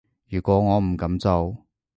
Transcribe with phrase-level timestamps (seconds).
[0.29, 1.63] 如果我唔噉做